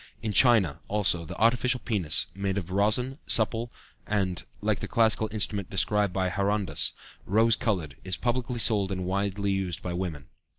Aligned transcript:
In 0.23 0.33
China, 0.33 0.79
also, 0.87 1.25
the 1.25 1.37
artificial 1.37 1.79
penis 1.79 2.25
made 2.33 2.57
of 2.57 2.71
rosin, 2.71 3.19
supple 3.27 3.71
and 4.07 4.43
(like 4.59 4.79
the 4.79 4.87
classical 4.87 5.29
instrument 5.31 5.69
described 5.69 6.11
by 6.11 6.29
Herondas) 6.31 6.93
rose 7.27 7.55
colored 7.55 7.95
is 8.03 8.17
publicly 8.17 8.57
sold 8.57 8.91
and 8.91 9.05
widely 9.05 9.51
used 9.51 9.83
by 9.83 9.93
women. 9.93 10.25